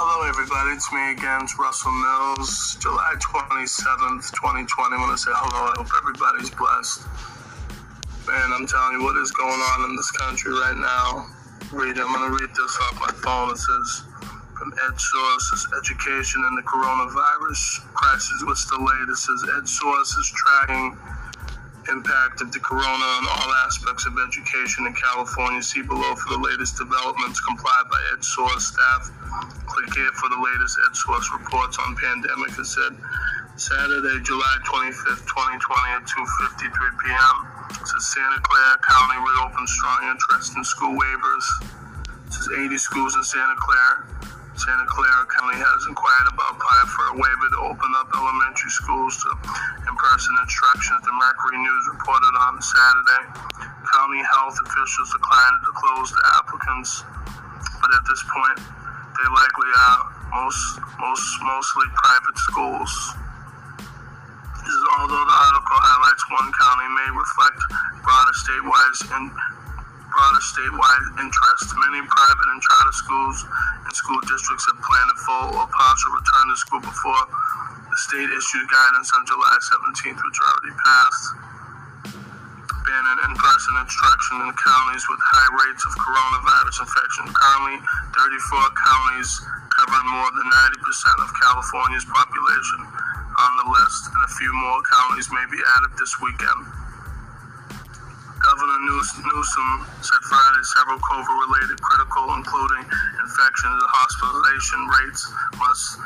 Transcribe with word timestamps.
Hello, 0.00 0.24
everybody. 0.24 0.72
It's 0.72 0.88
me 0.88 1.12
again. 1.12 1.44
It's 1.44 1.52
Russell 1.60 1.92
Mills. 1.92 2.80
July 2.80 3.12
27th, 3.20 4.24
2020. 4.32 4.64
I 4.64 4.96
want 4.96 5.12
to 5.12 5.20
say 5.20 5.28
hello. 5.36 5.68
I 5.68 5.76
hope 5.76 5.92
everybody's 6.00 6.48
blessed. 6.48 7.04
Man, 8.24 8.56
I'm 8.56 8.64
telling 8.64 8.96
you 8.96 9.04
what 9.04 9.20
is 9.20 9.28
going 9.36 9.52
on 9.52 9.92
in 9.92 9.92
this 9.92 10.08
country 10.16 10.56
right 10.56 10.80
now. 10.80 11.28
Read. 11.76 12.00
I'm 12.00 12.08
going 12.08 12.24
to 12.24 12.32
read 12.32 12.48
this 12.56 12.72
off 12.88 13.04
my 13.04 13.12
phone. 13.20 13.52
It 13.52 13.60
says 13.60 14.08
from 14.56 14.72
EdSource, 14.80 15.44
this 15.52 15.68
education 15.76 16.40
and 16.40 16.56
the 16.56 16.64
coronavirus 16.64 17.84
crisis. 17.92 18.48
What's 18.48 18.64
the 18.72 18.80
latest? 18.80 19.28
It 19.28 19.44
says 19.44 19.60
EdSource 19.60 20.12
is 20.16 20.28
tracking 20.32 20.96
impact 21.90 22.40
of 22.40 22.52
the 22.52 22.60
corona 22.60 23.06
on 23.18 23.24
all 23.26 23.50
aspects 23.66 24.06
of 24.06 24.14
education 24.18 24.86
in 24.86 24.94
California. 24.94 25.62
See 25.62 25.82
below 25.82 26.14
for 26.14 26.36
the 26.36 26.42
latest 26.42 26.78
developments. 26.78 27.40
Comply 27.40 27.82
by 27.90 28.00
EdSource 28.14 28.74
staff. 28.74 29.10
Click 29.66 29.94
here 29.94 30.12
for 30.14 30.28
the 30.28 30.38
latest 30.38 30.78
EdSource 30.90 31.32
reports 31.32 31.78
on 31.78 31.96
pandemic. 31.96 32.54
It 32.58 32.66
said 32.66 32.94
Saturday, 33.56 34.22
July 34.22 34.56
25th, 34.64 35.26
2020 35.26 35.98
at 35.98 36.04
2.53 36.06 36.70
p.m. 37.04 37.36
It 37.70 37.86
says 37.86 38.04
Santa 38.12 38.40
Clara 38.42 38.78
County 38.80 39.18
reopened 39.18 39.68
strong 39.68 40.10
interest 40.10 40.56
in 40.56 40.64
school 40.64 40.94
waivers. 40.94 41.46
It 42.26 42.32
says 42.32 42.48
80 42.58 42.78
schools 42.78 43.14
in 43.16 43.24
Santa 43.24 43.56
Clara. 43.58 44.06
Santa 44.56 44.86
Clara 44.86 45.26
County 45.26 45.58
has 45.58 45.80
inquired 45.88 46.28
about 46.28 46.54
applying 46.54 46.90
for 46.92 47.04
a 47.10 47.14
waiver 47.16 47.48
to 47.56 47.60
open 47.72 47.90
up 47.98 48.08
elementary 48.14 48.70
schools 48.70 49.16
to 49.24 49.28
in-person 50.02 50.34
instruction. 50.42 50.98
The 51.04 51.14
Mercury 51.14 51.58
News 51.62 51.84
reported 51.94 52.34
on 52.50 52.58
Saturday. 52.58 53.22
County 53.86 54.22
health 54.34 54.58
officials 54.66 55.08
declined 55.14 55.58
to 55.62 55.70
close 55.78 56.10
the 56.10 56.24
applicants, 56.42 56.90
but 57.78 57.90
at 57.94 58.02
this 58.10 58.22
point, 58.26 58.58
they 58.58 59.26
likely 59.30 59.70
are 59.78 60.00
most 60.34 60.62
most 60.98 61.26
mostly 61.46 61.86
private 61.94 62.38
schools. 62.50 62.90
This 64.58 64.74
is 64.74 64.84
although 64.98 65.22
the 65.22 65.38
article 65.38 65.78
highlights 65.78 66.24
one 66.34 66.50
county 66.50 66.88
may 66.98 67.08
reflect 67.14 67.60
broader 68.02 68.34
statewide 68.42 68.96
in 69.18 69.22
broader 69.30 70.42
statewide 70.42 71.04
interest. 71.22 71.66
Many 71.78 72.02
private 72.10 72.48
and 72.50 72.58
charter 72.58 72.96
schools 72.98 73.36
and 73.86 73.92
school 73.94 74.20
districts 74.26 74.66
have 74.66 74.78
planned 74.82 75.10
a 75.14 75.18
full 75.22 75.48
or 75.62 75.66
partial 75.70 76.10
return 76.16 76.46
to 76.50 76.56
school 76.58 76.82
before 76.82 77.22
the 77.92 78.00
state 78.08 78.30
issued 78.32 78.64
guidance 78.72 79.12
on 79.12 79.20
July 79.28 79.52
17th, 79.60 80.16
which 80.16 80.38
already 80.40 80.72
passed, 80.80 81.24
banning 82.88 83.20
in-person 83.28 83.74
instruction 83.84 84.48
in 84.48 84.50
counties 84.56 85.04
with 85.12 85.20
high 85.20 85.50
rates 85.60 85.84
of 85.84 85.92
coronavirus 86.00 86.88
infection. 86.88 87.28
Currently, 87.28 87.76
34 88.16 88.64
counties 88.80 89.30
covering 89.76 90.08
more 90.08 90.30
than 90.32 90.48
90% 90.48 91.20
of 91.20 91.28
California's 91.36 92.08
population 92.08 92.80
on 93.36 93.52
the 93.60 93.66
list, 93.76 94.08
and 94.08 94.20
a 94.24 94.32
few 94.40 94.52
more 94.56 94.80
counties 94.88 95.28
may 95.28 95.44
be 95.52 95.60
added 95.76 95.92
this 96.00 96.16
weekend. 96.24 96.64
Governor 98.40 98.80
Newsom 98.88 99.68
said 100.00 100.22
Friday 100.32 100.64
several 100.80 100.98
COVID-related 100.98 101.76
critical, 101.76 102.24
including 102.40 102.88
infections 103.20 103.76
and 103.84 103.90
hospitalization 104.00 104.80
rates, 104.88 105.22
must 105.60 106.00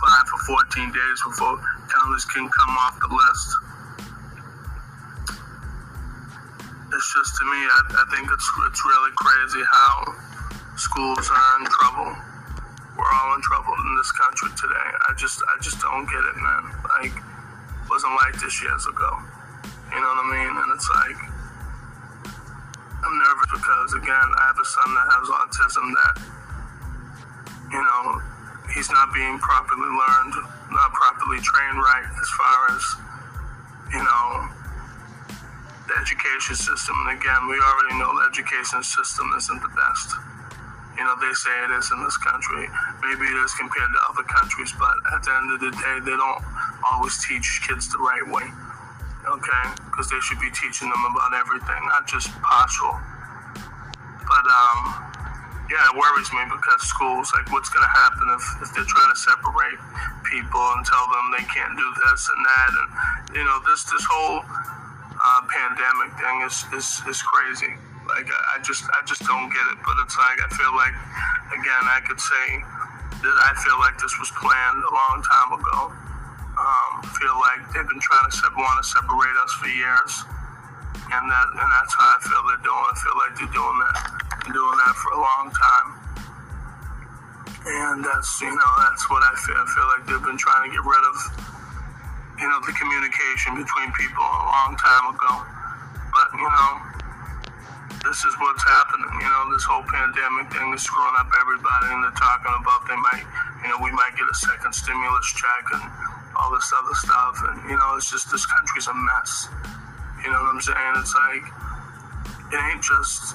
for 0.00 0.38
14 0.60 0.92
days 0.92 1.18
before 1.24 1.56
counties 1.88 2.24
can 2.26 2.48
come 2.48 2.72
off 2.76 2.98
the 3.00 3.08
list. 3.08 3.48
It's 6.92 7.08
just 7.12 7.36
to 7.36 7.44
me, 7.44 7.60
I, 7.60 7.80
I 7.92 8.04
think 8.14 8.30
it's 8.30 8.48
it's 8.68 8.82
really 8.84 9.12
crazy 9.16 9.62
how 9.72 10.14
schools 10.76 11.30
are 11.30 11.60
in 11.60 11.66
trouble. 11.66 12.12
We're 12.96 13.12
all 13.12 13.34
in 13.34 13.42
trouble 13.42 13.74
in 13.74 13.96
this 13.96 14.12
country 14.12 14.50
today. 14.56 14.88
I 15.08 15.12
just 15.16 15.42
I 15.42 15.60
just 15.60 15.80
don't 15.80 16.06
get 16.06 16.24
it, 16.24 16.36
man. 16.36 16.64
Like, 17.00 17.14
wasn't 17.90 18.14
like 18.16 18.40
this 18.40 18.62
years 18.62 18.86
ago. 18.86 19.10
You 19.92 20.00
know 20.00 20.10
what 20.14 20.24
I 20.24 20.28
mean? 20.30 20.52
And 20.56 20.68
it's 20.72 20.88
like 20.88 21.20
I'm 23.04 23.14
nervous 23.18 23.50
because 23.52 23.90
again, 23.94 24.28
I 24.40 24.42
have 24.46 24.58
a 24.58 24.64
son 24.64 24.88
that 24.94 25.06
has 25.10 25.26
autism 25.28 25.86
that 25.94 26.16
you 27.72 27.82
know 27.82 28.35
he's 28.74 28.90
not 28.90 29.12
being 29.12 29.38
properly 29.38 29.88
learned, 29.88 30.34
not 30.70 30.92
properly 30.92 31.38
trained 31.40 31.78
right 31.78 32.06
as 32.06 32.28
far 32.38 32.58
as 32.74 32.82
you 33.92 34.02
know 34.02 34.48
the 35.86 35.94
education 36.00 36.56
system. 36.56 36.94
And 37.06 37.18
again, 37.20 37.46
we 37.46 37.56
already 37.58 37.98
know 37.98 38.10
the 38.18 38.26
education 38.26 38.82
system 38.82 39.30
isn't 39.36 39.62
the 39.62 39.72
best. 39.74 40.08
You 40.98 41.04
know, 41.04 41.14
they 41.20 41.32
say 41.36 41.52
it 41.68 41.72
is 41.76 41.92
in 41.92 42.02
this 42.02 42.16
country. 42.16 42.66
Maybe 43.04 43.28
it 43.28 43.38
is 43.44 43.52
compared 43.54 43.92
to 43.92 44.00
other 44.10 44.24
countries, 44.24 44.72
but 44.80 44.96
at 45.12 45.22
the 45.22 45.32
end 45.36 45.52
of 45.52 45.60
the 45.60 45.70
day, 45.70 45.96
they 46.02 46.16
don't 46.16 46.42
always 46.90 47.20
teach 47.28 47.60
kids 47.68 47.92
the 47.92 47.98
right 47.98 48.26
way 48.26 48.48
okay? 49.28 49.64
Because 49.86 50.08
they 50.10 50.20
should 50.20 50.40
be 50.40 50.50
teaching 50.50 50.88
them 50.88 51.02
about 51.10 51.34
everything, 51.34 51.82
not 51.86 52.06
just 52.06 52.30
partial. 52.42 52.94
But 54.26 54.44
um, 54.46 55.05
yeah, 55.70 55.82
it 55.90 55.94
worries 55.98 56.30
me 56.30 56.42
because 56.46 56.80
schools, 56.86 57.30
like, 57.34 57.50
what's 57.50 57.68
going 57.70 57.82
to 57.82 57.94
happen 57.94 58.26
if, 58.34 58.44
if 58.62 58.68
they're 58.74 58.86
trying 58.86 59.10
to 59.10 59.18
separate 59.18 59.80
people 60.30 60.62
and 60.78 60.82
tell 60.86 61.06
them 61.10 61.24
they 61.34 61.46
can't 61.46 61.74
do 61.74 61.88
this 62.06 62.20
and 62.30 62.40
that, 62.46 62.70
and 62.70 62.88
you 63.34 63.44
know, 63.44 63.58
this 63.66 63.84
this 63.90 64.04
whole 64.06 64.42
uh, 64.46 65.40
pandemic 65.50 66.14
thing 66.18 66.36
is, 66.46 66.56
is 66.74 66.88
is 67.10 67.20
crazy. 67.22 67.74
Like, 68.06 68.30
I, 68.30 68.40
I 68.54 68.62
just 68.62 68.86
I 68.94 69.02
just 69.04 69.26
don't 69.26 69.50
get 69.50 69.66
it. 69.74 69.78
But 69.82 69.98
it's 70.06 70.16
like 70.16 70.38
I 70.38 70.48
feel 70.54 70.74
like, 70.74 70.94
again, 71.54 71.84
I 71.90 71.98
could 72.06 72.20
say 72.22 72.46
that 73.26 73.36
I 73.42 73.52
feel 73.66 73.78
like 73.82 73.98
this 73.98 74.14
was 74.22 74.30
planned 74.38 74.80
a 74.86 74.92
long 74.92 75.18
time 75.26 75.50
ago 75.58 76.06
um, 76.56 77.04
feel 77.20 77.36
like 77.40 77.60
they've 77.72 77.88
been 77.88 78.00
trying 78.00 78.26
to 78.30 78.34
se- 78.34 78.56
want 78.56 78.76
to 78.80 78.86
separate 78.88 79.36
us 79.44 79.52
for 79.60 79.68
years, 79.68 80.12
and 81.12 81.24
that 81.28 81.46
and 81.52 81.68
that's 81.68 81.92
how 81.96 82.16
I 82.16 82.18
feel 82.24 82.40
they're 82.48 82.64
doing. 82.64 82.86
I 82.88 82.96
feel 82.96 83.16
like 83.20 83.32
they're 83.36 83.56
doing 83.56 83.76
that, 83.76 84.08
doing 84.52 84.78
that 84.86 84.94
for 84.98 85.10
a 85.14 85.20
long 85.20 85.46
time, 85.50 85.88
and 87.66 88.04
that's 88.04 88.30
you 88.40 88.50
know 88.50 88.72
that's 88.86 89.04
what 89.10 89.22
I 89.22 89.34
feel. 89.42 89.58
I 89.58 89.66
feel 89.66 89.86
like 89.96 90.02
they've 90.06 90.26
been 90.26 90.38
trying 90.38 90.68
to 90.68 90.70
get 90.74 90.84
rid 90.84 91.04
of 91.06 91.16
you 92.38 92.48
know 92.48 92.60
the 92.66 92.74
communication 92.74 93.58
between 93.58 93.90
people 93.94 94.22
a 94.22 94.44
long 94.46 94.76
time 94.78 95.14
ago, 95.14 95.32
but 96.12 96.28
you 96.34 96.48
know. 96.48 96.96
This 98.04 98.22
is 98.22 98.38
what's 98.38 98.62
happening, 98.62 99.10
you 99.18 99.26
know. 99.26 99.50
This 99.50 99.66
whole 99.66 99.82
pandemic 99.82 100.46
thing 100.54 100.70
is 100.70 100.82
screwing 100.86 101.16
up 101.18 101.26
everybody, 101.42 101.90
and 101.90 102.06
they're 102.06 102.14
talking 102.14 102.54
about 102.54 102.86
they 102.86 102.94
might, 102.94 103.26
you 103.64 103.68
know, 103.68 103.82
we 103.82 103.90
might 103.90 104.14
get 104.14 104.30
a 104.30 104.36
second 104.46 104.70
stimulus 104.70 105.26
check 105.34 105.64
and 105.74 105.82
all 106.38 106.54
this 106.54 106.70
other 106.70 106.94
stuff. 107.02 107.34
And, 107.50 107.66
you 107.66 107.74
know, 107.74 107.98
it's 107.98 108.06
just 108.06 108.30
this 108.30 108.46
country's 108.46 108.86
a 108.86 108.94
mess. 108.94 109.50
You 110.22 110.30
know 110.30 110.38
what 110.38 110.54
I'm 110.54 110.60
saying? 110.62 110.94
It's 111.02 111.14
like, 111.18 111.50
it 112.54 112.60
ain't 112.70 112.82
just 112.84 113.34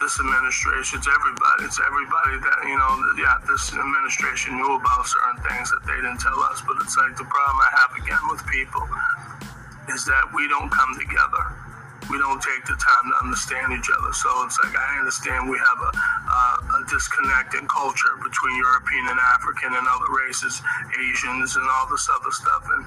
this 0.00 0.18
administration, 0.18 0.98
it's 0.98 1.10
everybody. 1.10 1.60
It's 1.66 1.80
everybody 1.82 2.36
that, 2.42 2.58
you 2.66 2.78
know, 2.78 2.92
yeah, 3.18 3.38
this 3.46 3.74
administration 3.74 4.56
knew 4.56 4.78
about 4.78 5.06
certain 5.06 5.42
things 5.42 5.70
that 5.74 5.82
they 5.86 5.98
didn't 5.98 6.22
tell 6.22 6.38
us. 6.50 6.62
But 6.62 6.78
it's 6.82 6.96
like 6.96 7.18
the 7.18 7.26
problem 7.26 7.58
I 7.58 7.70
have 7.82 7.92
again 7.98 8.22
with 8.30 8.42
people 8.46 8.86
is 9.90 10.06
that 10.06 10.24
we 10.34 10.46
don't 10.48 10.70
come 10.70 10.94
together. 10.98 11.44
We 12.08 12.16
don't 12.16 12.40
take 12.40 12.64
the 12.64 12.72
time 12.72 13.04
to 13.12 13.16
understand 13.20 13.76
each 13.76 13.90
other. 13.92 14.16
So 14.16 14.32
it's 14.48 14.56
like 14.64 14.72
I 14.72 14.96
understand 14.96 15.44
we 15.44 15.60
have 15.60 15.80
a, 15.82 15.92
uh, 15.92 16.78
a 16.80 16.88
disconnect 16.88 17.52
in 17.52 17.68
culture 17.68 18.16
between 18.24 18.56
European 18.56 19.12
and 19.12 19.20
African 19.36 19.76
and 19.76 19.84
other 19.84 20.10
races, 20.24 20.56
Asians 20.96 21.56
and 21.60 21.68
all 21.68 21.84
this 21.92 22.08
other 22.08 22.32
stuff, 22.32 22.64
and 22.64 22.82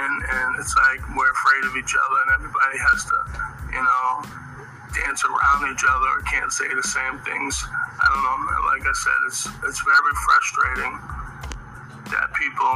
and 0.00 0.14
and 0.24 0.48
it's 0.56 0.72
like 0.80 1.00
we're 1.12 1.28
afraid 1.28 1.68
of 1.68 1.76
each 1.76 1.92
other, 1.92 2.16
and 2.24 2.30
everybody 2.40 2.78
has 2.80 3.04
to, 3.04 3.18
you 3.68 3.84
know, 3.84 4.08
dance 4.94 5.20
around 5.26 5.68
each 5.74 5.84
other 5.84 6.08
or 6.14 6.22
can't 6.30 6.52
say 6.52 6.66
the 6.70 6.86
same 6.86 7.18
things. 7.26 7.54
I 7.66 8.06
don't 8.14 8.24
know, 8.24 8.38
man. 8.46 8.62
Like 8.70 8.84
I 8.86 8.94
said, 8.94 9.18
it's 9.26 9.42
it's 9.66 9.82
very 9.82 10.14
frustrating 10.22 10.92
that 12.14 12.30
people 12.38 12.74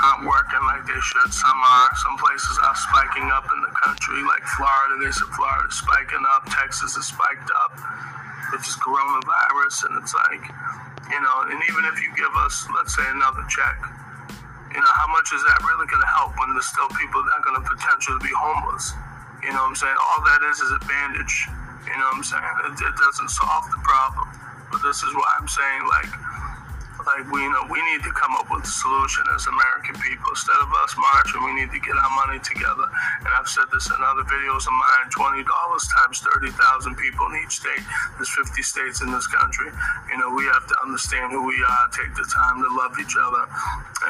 aren't 0.00 0.24
working 0.24 0.62
like 0.64 0.88
they 0.88 1.00
should. 1.00 1.30
Some 1.32 1.60
are. 1.60 1.88
Some 2.00 2.16
places 2.16 2.56
are 2.64 2.76
spiking 2.88 3.28
up 3.28 3.44
in 3.44 3.60
the 3.60 3.72
country, 3.76 4.20
like 4.24 4.44
Florida. 4.56 5.04
They 5.04 5.12
said 5.12 5.28
Florida's 5.36 5.76
spiking 5.76 6.24
up. 6.32 6.48
Texas 6.48 6.96
is 6.96 7.06
spiked 7.06 7.50
up 7.64 7.76
with 8.52 8.64
this 8.64 8.76
coronavirus, 8.80 9.88
and 9.88 9.92
it's 10.00 10.14
like, 10.16 10.44
you 11.12 11.20
know, 11.20 11.36
and 11.52 11.60
even 11.68 11.84
if 11.92 12.00
you 12.00 12.08
give 12.16 12.32
us, 12.44 12.64
let's 12.76 12.96
say, 12.96 13.04
another 13.12 13.44
check, 13.48 13.76
you 14.72 14.80
know, 14.80 14.92
how 14.96 15.08
much 15.12 15.28
is 15.32 15.42
that 15.44 15.60
really 15.68 15.84
going 15.88 16.00
to 16.00 16.12
help 16.16 16.32
when 16.40 16.52
there's 16.56 16.68
still 16.68 16.88
people 16.96 17.20
that 17.24 17.32
are 17.36 17.44
going 17.44 17.60
to 17.60 17.66
potentially 17.68 18.20
be 18.24 18.32
homeless? 18.32 18.96
You 19.42 19.50
know 19.50 19.62
what 19.66 19.74
I'm 19.74 19.76
saying? 19.76 19.98
All 19.98 20.22
that 20.24 20.40
is 20.50 20.58
is 20.62 20.70
a 20.70 20.82
bandage. 20.86 21.36
You 21.86 21.98
know 21.98 22.06
what 22.14 22.22
I'm 22.22 22.26
saying? 22.26 22.54
It, 22.70 22.74
it 22.78 22.94
doesn't 22.94 23.30
solve 23.30 23.66
the 23.74 23.82
problem. 23.82 24.30
But 24.70 24.80
this 24.86 25.02
is 25.02 25.12
why 25.12 25.28
I'm 25.36 25.50
saying, 25.50 25.82
like, 25.90 26.12
like 27.02 27.26
we 27.34 27.42
you 27.42 27.50
know 27.50 27.66
we 27.66 27.82
need 27.92 28.02
to 28.06 28.12
come 28.14 28.30
up 28.38 28.46
with 28.46 28.62
a 28.62 28.72
solution 28.72 29.26
as 29.34 29.46
American 29.50 29.98
people. 29.98 30.30
Instead 30.30 30.60
of 30.62 30.70
us 30.86 30.94
marching, 30.94 31.42
we 31.42 31.52
need 31.58 31.70
to 31.74 31.80
get 31.82 31.98
our 31.98 32.12
money 32.24 32.38
together. 32.38 32.86
And 33.26 33.30
I've 33.34 33.48
said 33.48 33.66
this 33.74 33.90
in 33.90 33.98
other 33.98 34.22
videos 34.22 34.64
of 34.70 34.74
mine: 34.76 35.06
twenty 35.10 35.42
dollars 35.42 35.84
times 35.98 36.22
thirty 36.22 36.54
thousand 36.54 36.94
people 36.96 37.26
in 37.34 37.42
each 37.42 37.58
state. 37.58 37.82
There's 38.16 38.30
50 38.30 38.62
states 38.62 39.02
in 39.02 39.10
this 39.10 39.26
country. 39.26 39.70
You 40.10 40.18
know, 40.18 40.30
we 40.30 40.46
have 40.46 40.66
to 40.70 40.76
understand 40.86 41.32
who 41.32 41.42
we 41.42 41.58
are. 41.58 41.84
Take 41.90 42.14
the 42.14 42.26
time 42.30 42.62
to 42.62 42.68
love 42.70 42.94
each 43.00 43.16
other. 43.18 43.50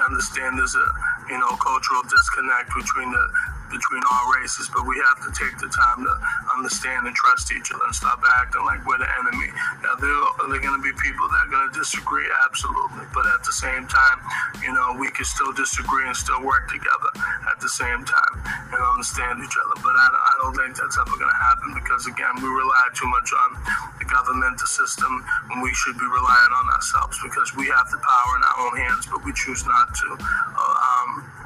Understand 0.05 0.59
there's 0.59 0.77
a 0.77 0.89
you 1.33 1.39
know 1.39 1.53
cultural 1.57 2.03
disconnect 2.05 2.77
between 2.77 3.11
the 3.11 3.25
between 3.73 4.05
all 4.05 4.29
races, 4.37 4.69
but 4.69 4.85
we 4.85 5.01
have 5.09 5.19
to 5.25 5.33
take 5.33 5.57
the 5.57 5.73
time 5.73 6.05
to 6.05 6.15
understand 6.53 7.09
and 7.09 7.17
trust 7.17 7.51
each 7.51 7.73
other 7.73 7.89
and 7.89 7.97
stop 7.97 8.21
acting 8.39 8.63
like 8.69 8.85
we're 8.85 9.01
the 9.01 9.09
enemy. 9.25 9.49
Now, 9.81 9.97
there 9.97 10.13
are, 10.13 10.53
there 10.53 10.61
going 10.61 10.77
to 10.77 10.85
be 10.85 10.93
people 11.01 11.27
that 11.33 11.49
are 11.49 11.51
going 11.51 11.67
to 11.73 11.75
disagree, 11.75 12.29
absolutely, 12.45 13.09
but 13.17 13.25
at 13.25 13.41
the 13.43 13.57
same 13.57 13.89
time, 13.89 14.19
you 14.61 14.71
know, 14.71 14.95
we 15.01 15.09
can 15.11 15.25
still 15.25 15.51
disagree 15.57 16.05
and 16.05 16.15
still 16.15 16.45
work 16.45 16.69
together 16.69 17.11
at 17.49 17.59
the 17.65 17.73
same 17.73 18.05
time 18.05 18.35
and 18.45 18.79
understand 18.79 19.41
each 19.41 19.57
other. 19.57 19.77
But 19.81 19.97
I, 19.97 20.07
I 20.13 20.33
don't 20.45 20.55
think 20.55 20.77
that's 20.77 21.01
ever 21.01 21.17
going 21.17 21.33
to 21.33 21.43
happen 21.43 21.73
because, 21.75 22.05
again, 22.07 22.37
we 22.45 22.49
rely 22.53 22.87
too 22.93 23.09
much 23.09 23.33
on 23.33 23.57
the 23.99 24.07
government, 24.07 24.61
the 24.61 24.69
system, 24.69 25.25
when 25.49 25.65
we 25.65 25.73
should 25.73 25.97
be 25.97 26.07
relying 26.07 26.53
on 26.53 26.67
ourselves 26.77 27.17
because 27.25 27.57
we 27.57 27.67
have 27.73 27.89
the 27.89 27.99
power 27.99 28.33
in 28.37 28.43
our 28.45 28.59
own 28.69 28.75
hands, 28.77 29.09
but 29.09 29.25
we 29.25 29.33
choose 29.33 29.65
not 29.65 29.95
to. 29.97 30.09
Uh, 30.21 30.72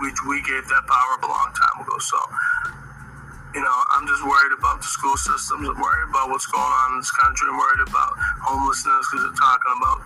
we, 0.01 0.13
we 0.29 0.43
gave 0.43 0.67
that 0.69 0.85
power 0.87 1.11
up 1.17 1.23
a 1.25 1.31
long 1.31 1.51
time 1.57 1.83
ago. 1.83 1.97
So, 1.99 2.19
you 3.55 3.63
know, 3.65 3.77
I'm 3.97 4.05
just 4.05 4.21
worried 4.21 4.53
about 4.53 4.85
the 4.85 4.91
school 4.91 5.17
systems. 5.17 5.65
I'm 5.65 5.81
worried 5.81 6.09
about 6.11 6.29
what's 6.29 6.47
going 6.47 6.61
on 6.85 6.93
in 6.93 6.99
this 7.01 7.13
country. 7.13 7.49
I'm 7.49 7.57
worried 7.57 7.89
about 7.89 8.13
homelessness 8.45 9.09
because 9.09 9.23
they're 9.25 9.41
talking 9.41 9.73
about, 9.81 9.99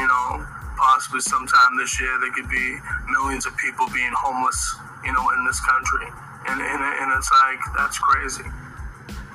you 0.00 0.08
know, 0.08 0.40
possibly 0.80 1.20
sometime 1.20 1.76
this 1.76 2.00
year 2.00 2.16
there 2.20 2.32
could 2.32 2.48
be 2.48 2.80
millions 3.12 3.44
of 3.44 3.56
people 3.60 3.86
being 3.92 4.12
homeless, 4.16 4.58
you 5.04 5.12
know, 5.12 5.24
in 5.36 5.44
this 5.44 5.60
country. 5.60 6.08
And, 6.48 6.60
and, 6.60 6.80
and 6.80 7.08
it's 7.12 7.30
like, 7.44 7.60
that's 7.76 7.98
crazy. 7.98 8.48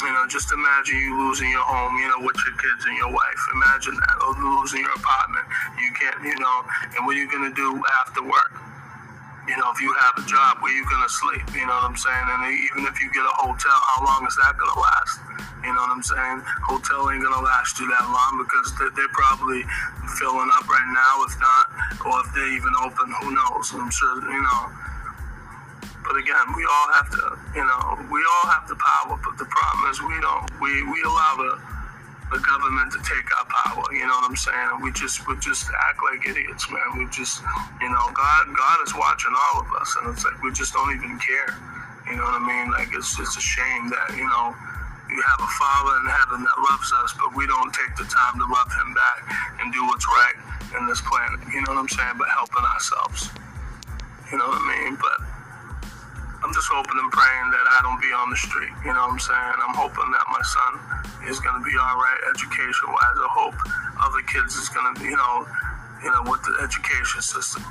You 0.01 0.13
know, 0.15 0.25
just 0.25 0.51
imagine 0.53 0.97
you 0.97 1.17
losing 1.27 1.49
your 1.51 1.61
home, 1.61 1.97
you 1.97 2.07
know, 2.07 2.25
with 2.25 2.37
your 2.47 2.55
kids 2.55 2.85
and 2.87 2.95
your 2.95 3.11
wife. 3.11 3.41
Imagine 3.53 3.95
that, 3.99 4.15
or 4.23 4.33
losing 4.33 4.81
your 4.81 4.95
apartment. 4.95 5.45
You 5.77 5.91
can't, 5.91 6.23
you 6.23 6.39
know, 6.39 6.63
and 6.95 7.05
what 7.05 7.17
are 7.17 7.19
you 7.19 7.29
going 7.29 7.49
to 7.49 7.53
do 7.53 7.83
after 8.01 8.23
work? 8.23 8.68
You 9.49 9.57
know, 9.57 9.73
if 9.73 9.81
you 9.81 9.89
have 9.97 10.13
a 10.21 10.25
job, 10.29 10.61
where 10.61 10.69
you 10.69 10.85
gonna 10.85 11.09
sleep? 11.09 11.41
You 11.57 11.65
know 11.65 11.73
what 11.81 11.89
I'm 11.89 11.97
saying? 11.97 12.27
And 12.37 12.53
even 12.69 12.85
if 12.85 13.01
you 13.01 13.09
get 13.09 13.25
a 13.25 13.33
hotel, 13.33 13.73
how 13.73 14.05
long 14.05 14.21
is 14.29 14.37
that 14.37 14.53
gonna 14.61 14.77
last? 14.77 15.25
You 15.65 15.73
know 15.73 15.81
what 15.89 15.97
I'm 15.97 16.05
saying? 16.05 16.45
Hotel 16.69 17.09
ain't 17.09 17.25
gonna 17.25 17.41
last 17.41 17.81
you 17.81 17.89
that 17.89 18.05
long 18.13 18.45
because 18.45 18.69
they're, 18.77 19.09
probably 19.09 19.65
filling 20.21 20.53
up 20.53 20.69
right 20.69 20.89
now. 20.93 21.25
If 21.25 21.33
not, 21.41 21.65
or 22.05 22.21
if 22.21 22.29
they 22.37 22.45
even 22.61 22.69
open, 22.85 23.09
who 23.09 23.33
knows? 23.33 23.73
I'm 23.73 23.89
sure 23.89 24.21
you 24.21 24.37
know. 24.37 24.69
But 26.05 26.21
again, 26.21 26.45
we 26.53 26.61
all 26.69 26.87
have 26.93 27.09
to, 27.09 27.23
you 27.57 27.65
know, 27.65 28.05
we 28.05 28.21
all 28.21 28.45
have 28.53 28.69
the 28.69 28.77
power. 28.77 29.17
But 29.17 29.41
the 29.41 29.49
problem 29.49 29.81
is 29.89 29.97
we 29.97 30.17
don't. 30.21 30.45
We 30.61 30.85
we 30.93 31.01
allow 31.09 31.33
the 31.41 31.51
the 32.31 32.39
government 32.39 32.93
to 32.93 32.99
take 33.01 33.25
our 33.41 33.47
power. 33.49 33.83
You 33.93 34.05
know 34.05 34.13
what 34.21 34.29
I'm 34.29 34.37
saying? 34.37 34.81
We 34.81 34.91
just 34.93 35.25
we 35.27 35.33
just 35.41 35.65
act 35.89 35.99
like 36.05 36.25
idiots, 36.25 36.69
man. 36.69 36.97
We 36.97 37.05
just 37.09 37.41
you 37.81 37.89
know 37.89 38.05
God 38.13 38.43
God 38.53 38.77
is 38.85 38.93
watching 38.93 39.33
all 39.33 39.61
of 39.61 39.67
us, 39.81 39.89
and 39.99 40.13
it's 40.13 40.23
like 40.25 40.37
we 40.41 40.53
just 40.53 40.73
don't 40.73 40.93
even 40.93 41.17
care. 41.17 41.57
You 42.09 42.17
know 42.17 42.25
what 42.25 42.37
I 42.37 42.45
mean? 42.45 42.71
Like 42.71 42.89
it's 42.93 43.17
just 43.17 43.37
a 43.37 43.41
shame 43.41 43.89
that 43.89 44.13
you 44.13 44.29
know 44.29 44.53
you 45.09 45.19
have 45.25 45.41
a 45.41 45.51
Father 45.57 45.93
in 46.01 46.07
heaven 46.09 46.39
that 46.45 46.57
loves 46.69 46.89
us, 47.01 47.17
but 47.17 47.33
we 47.33 47.49
don't 47.49 47.73
take 47.73 47.93
the 47.97 48.05
time 48.05 48.37
to 48.37 48.45
love 48.45 48.69
Him 48.77 48.93
back 48.93 49.19
and 49.61 49.73
do 49.73 49.81
what's 49.89 50.05
right 50.05 50.37
in 50.77 50.85
this 50.85 51.01
planet. 51.01 51.41
You 51.49 51.65
know 51.65 51.73
what 51.73 51.81
I'm 51.81 51.89
saying? 51.89 52.17
But 52.21 52.29
helping 52.29 52.61
ourselves. 52.61 53.33
You 54.29 54.37
know 54.37 54.45
what 54.45 54.61
I 54.61 54.65
mean? 54.69 54.93
But 55.01 55.17
I'm 56.45 56.53
just 56.53 56.69
hoping 56.69 56.93
and 56.93 57.11
praying 57.11 57.47
that 57.51 57.65
I 57.73 57.81
don't 57.81 57.97
be 57.97 58.13
on 58.13 58.29
the 58.29 58.37
street. 58.37 58.69
You 58.85 58.93
know 58.93 59.01
what 59.09 59.17
I'm 59.17 59.23
saying? 59.25 59.57
I'm 59.65 59.73
hoping 59.73 60.07
that 60.13 60.25
my 60.29 60.43
son 60.45 60.73
is 61.27 61.39
going 61.39 61.57
to 61.57 61.65
be 61.65 61.75
all 61.77 61.97
right 61.97 62.19
education 62.31 62.87
wise. 62.89 63.17
I 63.19 63.29
hope 63.31 63.55
other 63.99 64.21
kids 64.27 64.55
is 64.55 64.69
going 64.69 64.95
to 64.95 65.03
you 65.03 65.15
know, 65.17 65.47
you 66.03 66.11
know, 66.11 66.23
with 66.29 66.41
the 66.43 66.57
education 66.63 67.21
system. 67.21 67.63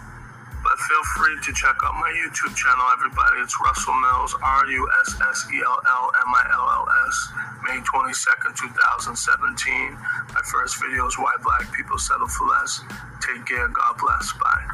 But 0.62 0.74
feel 0.78 1.04
free 1.16 1.36
to 1.40 1.52
check 1.54 1.76
out 1.84 1.94
my 1.94 2.10
YouTube 2.12 2.54
channel, 2.56 2.84
everybody. 2.92 3.40
It's 3.40 3.54
Russell 3.62 3.94
Mills, 3.94 4.34
R 4.42 4.66
U 4.66 4.90
S 5.06 5.14
S 5.16 5.46
E 5.54 5.62
L 5.64 5.80
L 5.86 6.06
M 6.26 6.30
I 6.34 6.44
L 6.52 6.66
L 6.82 6.86
S, 7.08 7.16
May 7.64 7.78
22nd, 7.80 8.52
2017. 8.58 9.96
My 10.34 10.42
first 10.44 10.82
video 10.82 11.06
is 11.06 11.16
Why 11.16 11.32
Black 11.42 11.72
People 11.72 11.98
Settle 11.98 12.28
for 12.28 12.46
Less. 12.48 12.80
Take 13.22 13.46
care. 13.46 13.68
God 13.68 13.96
bless. 13.98 14.32
Bye. 14.34 14.67